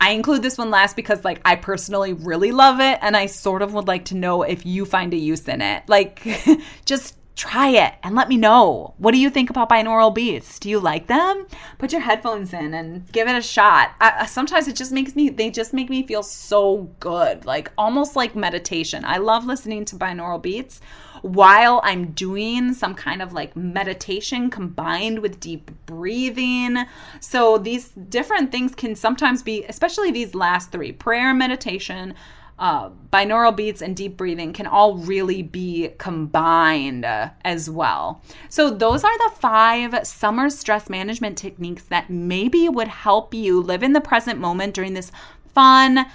[0.00, 3.62] I include this one last because like I personally really love it and I sort
[3.62, 5.82] of would like to know if you find a use in it.
[5.88, 6.26] Like
[6.84, 8.94] just try it and let me know.
[8.98, 10.58] What do you think about binaural beats?
[10.58, 11.46] Do you like them?
[11.78, 13.92] Put your headphones in and give it a shot.
[14.00, 18.16] I, sometimes it just makes me they just make me feel so good, like almost
[18.16, 19.04] like meditation.
[19.04, 20.80] I love listening to binaural beats
[21.22, 26.84] while I'm doing some kind of like meditation combined with deep breathing.
[27.20, 32.14] So these different things can sometimes be, especially these last three prayer, meditation,
[32.58, 38.20] uh, binaural beats and deep breathing can all really be combined uh, as well.
[38.48, 43.82] So, those are the five summer stress management techniques that maybe would help you live
[43.82, 45.12] in the present moment during this
[45.54, 46.06] fun,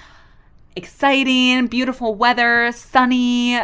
[0.76, 3.60] exciting, beautiful weather, sunny,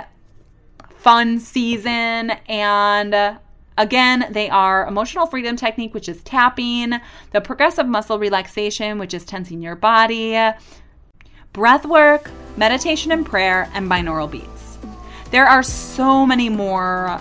[1.00, 2.32] fun season.
[2.48, 3.38] And uh,
[3.78, 6.94] again, they are emotional freedom technique, which is tapping,
[7.32, 10.38] the progressive muscle relaxation, which is tensing your body,
[11.54, 14.78] breath work, meditation and prayer, and binaural beats.
[15.32, 17.20] There are so many more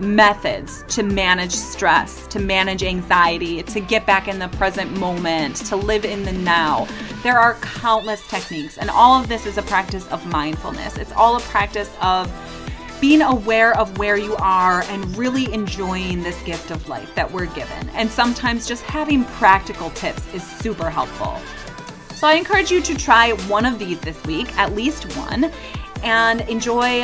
[0.00, 5.76] methods to manage stress, to manage anxiety, to get back in the present moment, to
[5.76, 6.86] live in the now.
[7.22, 10.96] There are countless techniques, and all of this is a practice of mindfulness.
[10.98, 12.30] It's all a practice of
[13.00, 17.46] being aware of where you are and really enjoying this gift of life that we're
[17.46, 17.88] given.
[17.90, 21.40] And sometimes just having practical tips is super helpful.
[22.14, 25.52] So I encourage you to try one of these this week, at least one,
[26.02, 27.02] and enjoy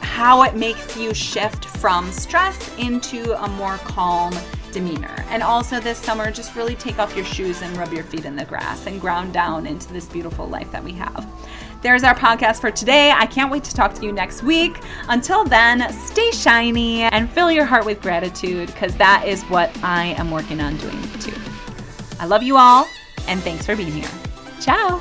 [0.00, 4.32] how it makes you shift from stress into a more calm
[4.70, 5.24] demeanor.
[5.28, 8.36] And also this summer, just really take off your shoes and rub your feet in
[8.36, 11.26] the grass and ground down into this beautiful life that we have.
[11.84, 13.10] There's our podcast for today.
[13.10, 14.80] I can't wait to talk to you next week.
[15.10, 20.06] Until then, stay shiny and fill your heart with gratitude because that is what I
[20.16, 21.38] am working on doing too.
[22.18, 22.88] I love you all
[23.28, 24.10] and thanks for being here.
[24.62, 24.98] Ciao.